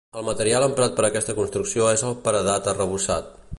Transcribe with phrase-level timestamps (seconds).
[0.19, 3.33] El material emprat per aquesta construcció és el paredat arrebossat.